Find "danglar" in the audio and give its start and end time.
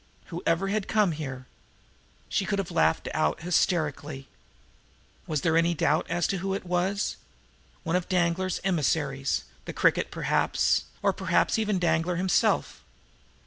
11.77-12.15